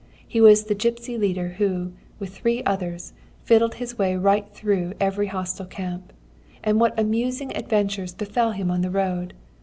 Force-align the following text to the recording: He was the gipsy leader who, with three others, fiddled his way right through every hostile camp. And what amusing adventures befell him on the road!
He 0.27 0.41
was 0.41 0.63
the 0.63 0.73
gipsy 0.73 1.15
leader 1.15 1.49
who, 1.59 1.91
with 2.17 2.35
three 2.35 2.63
others, 2.63 3.13
fiddled 3.43 3.75
his 3.75 3.99
way 3.99 4.15
right 4.15 4.49
through 4.51 4.93
every 4.99 5.27
hostile 5.27 5.67
camp. 5.67 6.11
And 6.63 6.79
what 6.79 6.97
amusing 6.99 7.55
adventures 7.55 8.15
befell 8.15 8.49
him 8.53 8.71
on 8.71 8.81
the 8.81 8.89
road! 8.89 9.35